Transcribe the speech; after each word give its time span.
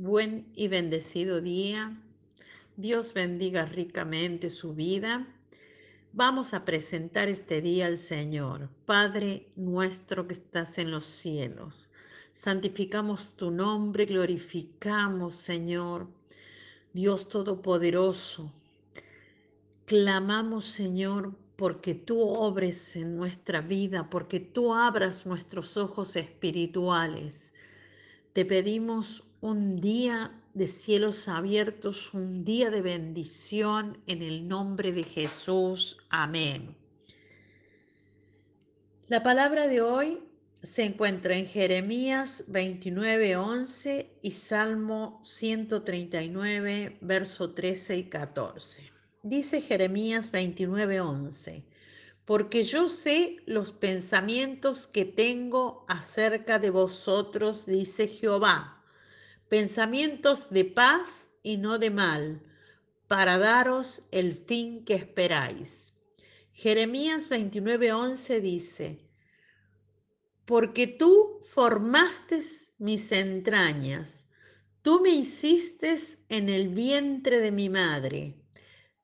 buen 0.00 0.46
y 0.54 0.68
bendecido 0.68 1.42
día. 1.42 1.94
Dios 2.76 3.12
bendiga 3.12 3.66
ricamente 3.66 4.48
su 4.48 4.72
vida. 4.72 5.26
Vamos 6.14 6.54
a 6.54 6.64
presentar 6.64 7.28
este 7.28 7.60
día 7.60 7.84
al 7.84 7.98
Señor. 7.98 8.70
Padre 8.86 9.52
nuestro 9.56 10.26
que 10.26 10.32
estás 10.32 10.78
en 10.78 10.90
los 10.90 11.04
cielos. 11.04 11.90
Santificamos 12.32 13.36
tu 13.36 13.50
nombre, 13.50 14.06
glorificamos, 14.06 15.36
Señor. 15.36 16.08
Dios 16.94 17.28
Todopoderoso. 17.28 18.50
Clamamos, 19.84 20.64
Señor, 20.64 21.34
porque 21.56 21.94
tú 21.94 22.22
obres 22.22 22.96
en 22.96 23.18
nuestra 23.18 23.60
vida, 23.60 24.08
porque 24.08 24.40
tú 24.40 24.72
abras 24.72 25.26
nuestros 25.26 25.76
ojos 25.76 26.16
espirituales. 26.16 27.52
Te 28.32 28.46
pedimos 28.46 29.24
un 29.40 29.80
día 29.80 30.38
de 30.52 30.66
cielos 30.66 31.28
abiertos, 31.28 32.12
un 32.12 32.44
día 32.44 32.70
de 32.70 32.82
bendición 32.82 33.98
en 34.06 34.22
el 34.22 34.46
nombre 34.46 34.92
de 34.92 35.02
Jesús. 35.02 35.96
Amén. 36.10 36.76
La 39.08 39.22
palabra 39.22 39.66
de 39.66 39.80
hoy 39.80 40.18
se 40.62 40.84
encuentra 40.84 41.36
en 41.36 41.46
Jeremías 41.46 42.44
29:11 42.48 44.18
y 44.22 44.30
Salmo 44.32 45.20
139, 45.22 46.98
verso 47.00 47.52
13 47.52 47.96
y 47.96 48.04
14. 48.04 48.92
Dice 49.22 49.62
Jeremías 49.62 50.30
29:11, 50.30 51.64
porque 52.26 52.62
yo 52.62 52.88
sé 52.88 53.36
los 53.46 53.72
pensamientos 53.72 54.86
que 54.86 55.06
tengo 55.06 55.86
acerca 55.88 56.58
de 56.58 56.70
vosotros, 56.70 57.64
dice 57.64 58.06
Jehová, 58.06 58.79
pensamientos 59.50 60.48
de 60.48 60.64
paz 60.64 61.28
y 61.42 61.58
no 61.58 61.78
de 61.78 61.90
mal, 61.90 62.42
para 63.06 63.36
daros 63.36 64.04
el 64.10 64.32
fin 64.34 64.86
que 64.86 64.94
esperáis. 64.94 65.92
Jeremías 66.54 67.28
29:11 67.28 68.40
dice, 68.40 69.06
porque 70.46 70.86
tú 70.86 71.40
formaste 71.44 72.40
mis 72.78 73.12
entrañas, 73.12 74.26
tú 74.80 75.00
me 75.00 75.10
hiciste 75.10 75.98
en 76.30 76.48
el 76.48 76.70
vientre 76.70 77.40
de 77.40 77.52
mi 77.52 77.68
madre 77.68 78.40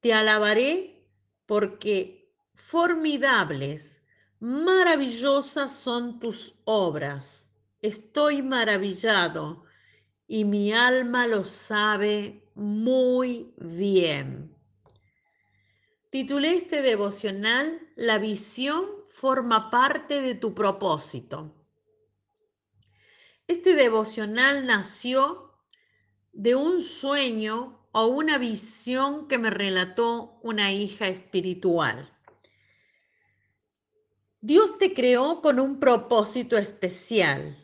te 0.00 0.12
alabaré 0.12 1.04
porque 1.46 2.32
formidables, 2.54 4.02
maravillosas 4.38 5.74
son 5.74 6.20
tus 6.20 6.60
obras. 6.64 7.50
Estoy 7.80 8.42
maravillado 8.42 9.64
y 10.28 10.44
mi 10.44 10.72
alma 10.72 11.26
lo 11.26 11.42
sabe 11.42 12.44
muy 12.54 13.52
bien. 13.56 14.54
Titulé 16.10 16.54
este 16.54 16.82
devocional 16.82 17.80
La 17.96 18.18
visión 18.18 18.84
forma 19.08 19.70
parte 19.70 20.20
de 20.20 20.34
tu 20.34 20.54
propósito. 20.54 21.54
Este 23.46 23.74
devocional 23.74 24.66
nació 24.66 25.54
de 26.32 26.54
un 26.54 26.82
sueño 26.82 27.88
o 27.92 28.06
una 28.06 28.36
visión 28.36 29.28
que 29.28 29.38
me 29.38 29.50
relató 29.50 30.38
una 30.42 30.72
hija 30.72 31.08
espiritual. 31.08 32.12
Dios 34.40 34.78
te 34.78 34.92
creó 34.92 35.40
con 35.40 35.58
un 35.58 35.80
propósito 35.80 36.58
especial. 36.58 37.56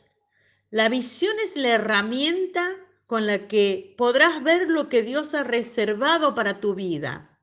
La 0.75 0.89
visión 0.89 1.37
es 1.39 1.57
la 1.57 1.69
herramienta 1.69 2.69
con 3.07 3.29
la 3.29 3.47
que 3.47 3.95
podrás 3.97 4.43
ver 4.43 4.69
lo 4.69 4.89
que 4.89 5.05
Dios 5.05 5.33
ha 5.35 5.45
reservado 5.45 6.35
para 6.35 6.59
tu 6.61 6.75
vida. 6.75 7.39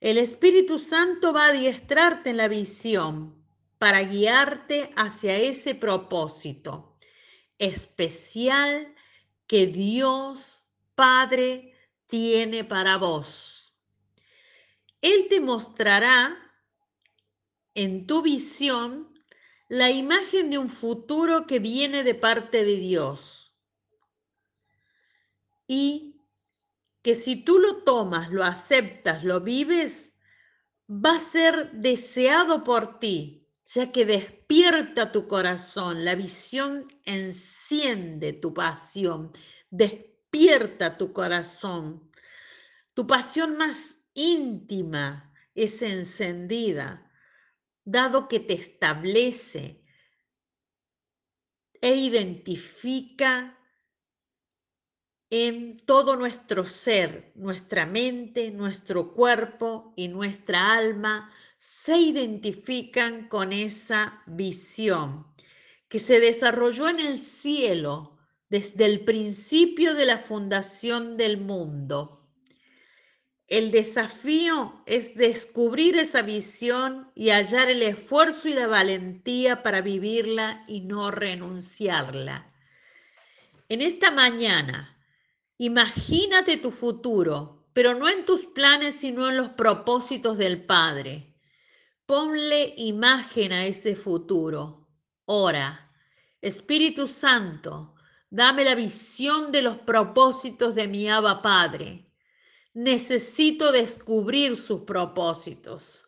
El 0.00 0.16
Espíritu 0.16 0.78
Santo 0.78 1.34
va 1.34 1.44
a 1.44 1.48
adiestrarte 1.50 2.30
en 2.30 2.38
la 2.38 2.48
visión 2.48 3.44
para 3.76 4.00
guiarte 4.00 4.88
hacia 4.96 5.36
ese 5.36 5.74
propósito 5.74 6.96
especial 7.58 8.94
que 9.46 9.66
Dios 9.66 10.68
Padre 10.94 11.74
tiene 12.06 12.64
para 12.64 12.96
vos. 12.96 13.74
Él 15.02 15.26
te 15.28 15.40
mostrará 15.40 16.34
en 17.74 18.06
tu 18.06 18.22
visión 18.22 19.07
la 19.68 19.90
imagen 19.90 20.50
de 20.50 20.58
un 20.58 20.70
futuro 20.70 21.46
que 21.46 21.58
viene 21.58 22.02
de 22.02 22.14
parte 22.14 22.64
de 22.64 22.76
Dios. 22.76 23.54
Y 25.66 26.16
que 27.02 27.14
si 27.14 27.44
tú 27.44 27.58
lo 27.58 27.84
tomas, 27.84 28.30
lo 28.30 28.42
aceptas, 28.44 29.24
lo 29.24 29.40
vives, 29.40 30.18
va 30.88 31.16
a 31.16 31.20
ser 31.20 31.70
deseado 31.72 32.64
por 32.64 32.98
ti, 32.98 33.46
ya 33.66 33.92
que 33.92 34.06
despierta 34.06 35.12
tu 35.12 35.28
corazón, 35.28 36.04
la 36.04 36.14
visión 36.14 36.88
enciende 37.04 38.32
tu 38.32 38.54
pasión, 38.54 39.30
despierta 39.70 40.96
tu 40.96 41.12
corazón. 41.12 42.10
Tu 42.94 43.06
pasión 43.06 43.58
más 43.58 43.96
íntima 44.14 45.34
es 45.54 45.82
encendida, 45.82 47.07
dado 47.90 48.28
que 48.28 48.40
te 48.40 48.54
establece 48.54 49.82
e 51.80 51.94
identifica 51.94 53.58
en 55.30 55.78
todo 55.84 56.16
nuestro 56.16 56.64
ser, 56.64 57.32
nuestra 57.34 57.86
mente, 57.86 58.50
nuestro 58.50 59.12
cuerpo 59.14 59.92
y 59.96 60.08
nuestra 60.08 60.74
alma 60.74 61.32
se 61.58 61.98
identifican 61.98 63.28
con 63.28 63.52
esa 63.52 64.22
visión 64.26 65.26
que 65.88 65.98
se 65.98 66.20
desarrolló 66.20 66.88
en 66.88 67.00
el 67.00 67.18
cielo 67.18 68.18
desde 68.50 68.84
el 68.84 69.04
principio 69.04 69.94
de 69.94 70.06
la 70.06 70.18
fundación 70.18 71.16
del 71.16 71.38
mundo. 71.38 72.17
El 73.48 73.70
desafío 73.70 74.82
es 74.86 75.16
descubrir 75.16 75.96
esa 75.96 76.22
visión 76.22 77.10
y 77.14 77.30
hallar 77.30 77.68
el 77.70 77.82
esfuerzo 77.82 78.48
y 78.48 78.54
la 78.54 78.66
valentía 78.66 79.62
para 79.62 79.80
vivirla 79.80 80.64
y 80.68 80.82
no 80.82 81.10
renunciarla. 81.10 82.52
En 83.68 83.82
esta 83.82 84.10
mañana, 84.10 84.96
imagínate 85.56 86.58
tu 86.58 86.70
futuro, 86.70 87.66
pero 87.72 87.94
no 87.94 88.08
en 88.08 88.24
tus 88.24 88.44
planes, 88.46 88.94
sino 88.94 89.28
en 89.28 89.36
los 89.36 89.50
propósitos 89.50 90.38
del 90.38 90.64
Padre. 90.64 91.34
Ponle 92.06 92.74
imagen 92.76 93.52
a 93.52 93.64
ese 93.64 93.96
futuro. 93.96 94.88
Ora, 95.24 95.90
Espíritu 96.40 97.06
Santo, 97.08 97.94
Dame 98.30 98.62
la 98.62 98.74
visión 98.74 99.52
de 99.52 99.62
los 99.62 99.78
propósitos 99.78 100.74
de 100.74 100.86
mi 100.86 101.08
Abba 101.08 101.40
Padre. 101.40 102.07
Necesito 102.78 103.72
descubrir 103.72 104.56
sus 104.56 104.82
propósitos. 104.82 106.04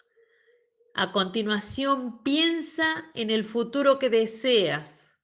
A 0.95 1.11
continuación, 1.11 2.23
piensa 2.23 3.11
en 3.15 3.31
el 3.31 3.45
futuro 3.45 3.99
que 3.99 4.09
deseas. 4.09 5.17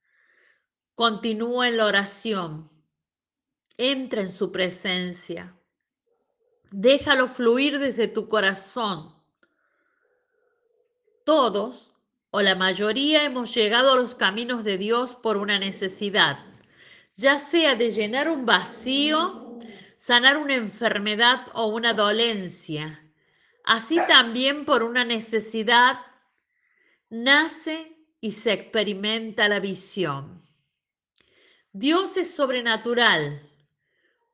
Continúa 0.97 1.69
en 1.69 1.77
la 1.77 1.87
oración. 1.87 2.69
Entra 3.77 4.23
en 4.23 4.33
su 4.33 4.51
presencia. 4.51 5.57
Déjalo 6.73 7.29
fluir 7.29 7.79
desde 7.79 8.09
tu 8.09 8.27
corazón. 8.27 9.15
Todos 11.25 11.93
o 12.33 12.43
la 12.43 12.57
mayoría 12.57 13.23
hemos 13.23 13.55
llegado 13.55 13.93
a 13.93 13.97
los 13.97 14.17
caminos 14.17 14.65
de 14.65 14.79
Dios 14.79 15.15
por 15.15 15.37
una 15.37 15.61
necesidad 15.61 16.41
ya 17.17 17.39
sea 17.39 17.75
de 17.75 17.91
llenar 17.91 18.29
un 18.29 18.45
vacío, 18.45 19.46
sanar 19.97 20.37
una 20.37 20.55
enfermedad 20.55 21.47
o 21.55 21.67
una 21.67 21.95
dolencia, 21.95 23.03
así 23.65 23.99
también 24.07 24.65
por 24.65 24.83
una 24.83 25.05
necesidad, 25.05 26.01
nace 27.09 27.97
y 28.21 28.33
se 28.33 28.53
experimenta 28.53 29.49
la 29.49 29.61
visión. 29.61 30.47
Dios 31.73 32.17
es 32.17 32.35
sobrenatural, 32.35 33.51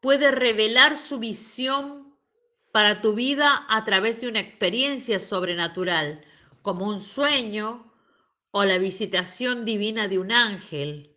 puede 0.00 0.30
revelar 0.30 0.96
su 0.96 1.18
visión 1.18 2.16
para 2.72 3.00
tu 3.00 3.14
vida 3.14 3.66
a 3.68 3.84
través 3.84 4.20
de 4.20 4.28
una 4.28 4.40
experiencia 4.40 5.20
sobrenatural, 5.20 6.24
como 6.62 6.86
un 6.86 7.00
sueño 7.00 7.92
o 8.50 8.64
la 8.64 8.78
visitación 8.78 9.64
divina 9.64 10.08
de 10.08 10.18
un 10.18 10.32
ángel. 10.32 11.16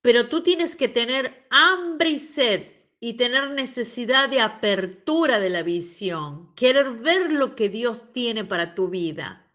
Pero 0.00 0.28
tú 0.28 0.42
tienes 0.42 0.76
que 0.76 0.88
tener 0.88 1.46
hambre 1.50 2.10
y 2.10 2.18
sed 2.18 2.75
y 2.98 3.14
tener 3.14 3.50
necesidad 3.50 4.28
de 4.28 4.40
apertura 4.40 5.38
de 5.38 5.50
la 5.50 5.62
visión, 5.62 6.54
querer 6.54 6.92
ver 6.92 7.32
lo 7.32 7.54
que 7.54 7.68
Dios 7.68 8.12
tiene 8.12 8.44
para 8.44 8.74
tu 8.74 8.88
vida. 8.88 9.46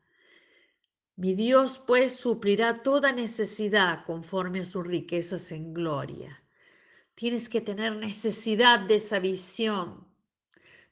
Mi 1.16 1.34
Dios 1.34 1.80
pues 1.86 2.16
suplirá 2.16 2.82
toda 2.84 3.12
necesidad 3.12 4.06
conforme 4.06 4.62
a 4.62 4.66
sus 4.66 4.86
riquezas 4.86 5.52
en 5.52 5.74
gloria. 5.74 6.44
Tienes 7.16 7.50
que 7.50 7.62
tener 7.62 7.96
necesidad 7.98 8.80
de 8.80 8.96
esa 8.96 9.20
visión. 9.20 10.08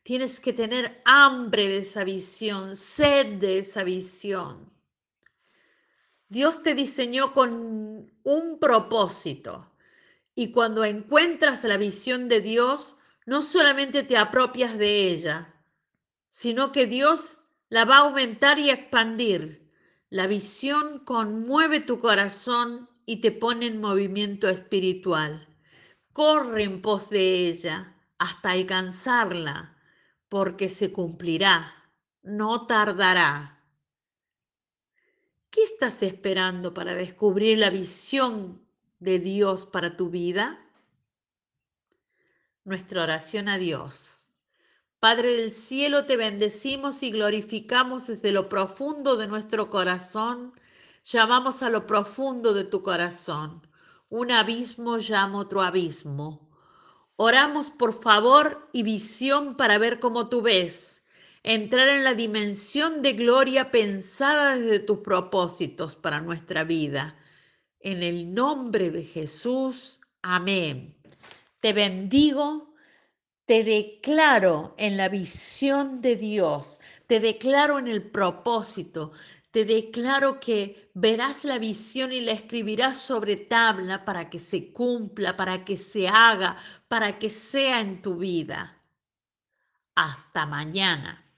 Tienes 0.03 0.39
que 0.39 0.53
tener 0.53 1.01
hambre 1.05 1.67
de 1.67 1.77
esa 1.77 2.03
visión, 2.03 2.75
sed 2.75 3.37
de 3.39 3.59
esa 3.59 3.83
visión. 3.83 4.71
Dios 6.27 6.61
te 6.61 6.75
diseñó 6.75 7.33
con 7.33 8.11
un 8.23 8.59
propósito 8.59 9.69
y 10.39 10.53
cuando 10.53 10.85
encuentras 10.85 11.65
la 11.65 11.75
visión 11.75 12.29
de 12.29 12.39
Dios, 12.39 12.95
no 13.25 13.41
solamente 13.41 14.03
te 14.03 14.15
apropias 14.15 14.77
de 14.77 15.09
ella, 15.09 15.53
sino 16.29 16.71
que 16.71 16.87
Dios 16.87 17.35
la 17.67 17.83
va 17.83 17.97
a 17.97 18.07
aumentar 18.07 18.57
y 18.57 18.69
expandir. 18.69 19.69
La 20.09 20.27
visión 20.27 20.99
conmueve 20.99 21.81
tu 21.81 21.99
corazón 21.99 22.89
y 23.05 23.17
te 23.17 23.33
pone 23.33 23.65
en 23.65 23.81
movimiento 23.81 24.47
espiritual. 24.47 25.45
Corre 26.13 26.63
en 26.63 26.81
pos 26.81 27.09
de 27.09 27.49
ella 27.49 27.97
hasta 28.17 28.51
alcanzarla, 28.51 29.75
porque 30.29 30.69
se 30.69 30.93
cumplirá, 30.93 31.91
no 32.21 32.65
tardará. 32.65 33.61
¿Qué 35.49 35.63
estás 35.63 36.01
esperando 36.01 36.73
para 36.73 36.93
descubrir 36.93 37.57
la 37.57 37.69
visión 37.69 38.68
de 38.99 39.19
Dios 39.19 39.65
para 39.65 39.95
tu 39.95 40.09
vida? 40.09 40.59
Nuestra 42.65 43.03
oración 43.03 43.47
a 43.47 43.57
Dios. 43.57 44.25
Padre 44.99 45.35
del 45.35 45.51
cielo, 45.51 46.05
te 46.05 46.17
bendecimos 46.17 47.03
y 47.03 47.11
glorificamos 47.11 48.07
desde 48.07 48.33
lo 48.33 48.49
profundo 48.49 49.15
de 49.15 49.27
nuestro 49.27 49.69
corazón. 49.69 50.53
Llamamos 51.05 51.63
a 51.63 51.69
lo 51.69 51.87
profundo 51.87 52.53
de 52.53 52.65
tu 52.65 52.83
corazón. 52.83 53.65
Un 54.09 54.31
abismo 54.31 54.97
llama 54.97 55.39
otro 55.39 55.61
abismo. 55.61 56.49
Oramos 57.15 57.69
por 57.69 57.93
favor 57.93 58.67
y 58.73 58.83
visión 58.83 59.55
para 59.55 59.77
ver 59.77 59.99
cómo 59.99 60.27
tú 60.27 60.41
ves. 60.41 61.03
Entrar 61.43 61.87
en 61.87 62.03
la 62.03 62.13
dimensión 62.13 63.01
de 63.01 63.13
gloria 63.13 63.71
pensada 63.71 64.57
desde 64.57 64.79
tus 64.79 64.99
propósitos 64.99 65.95
para 65.95 66.19
nuestra 66.19 66.65
vida. 66.65 67.18
En 67.79 68.03
el 68.03 68.33
nombre 68.33 68.91
de 68.91 69.03
Jesús. 69.03 70.01
Amén. 70.21 70.95
Te 71.59 71.73
bendigo 71.73 72.69
te 73.49 73.63
declaro 73.63 74.75
en 74.77 74.95
la 74.95 75.09
visión 75.09 76.01
de 76.01 76.17
Dios, 76.17 76.79
te 77.07 77.19
declaro 77.19 77.79
en 77.79 77.87
el 77.87 78.11
propósito, 78.11 79.11
te 79.49 79.65
declaro 79.65 80.39
que 80.39 80.91
verás 80.93 81.45
la 81.45 81.57
visión 81.57 82.11
y 82.13 82.21
la 82.21 82.33
escribirás 82.33 82.97
sobre 82.97 83.37
tabla 83.37 84.05
para 84.05 84.29
que 84.29 84.37
se 84.37 84.71
cumpla, 84.71 85.35
para 85.35 85.65
que 85.65 85.77
se 85.77 86.07
haga, 86.07 86.57
para 86.87 87.17
que 87.17 87.31
sea 87.31 87.81
en 87.81 88.03
tu 88.03 88.17
vida. 88.17 88.83
Hasta 89.95 90.45
mañana. 90.45 91.28